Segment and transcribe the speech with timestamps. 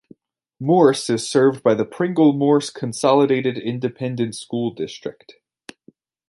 [0.59, 5.35] Morse is served by the Pringle-Morse Consolidated Independent School District.